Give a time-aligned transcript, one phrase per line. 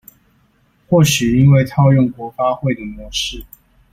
[0.89, 3.45] 或許因為套用國發會的模式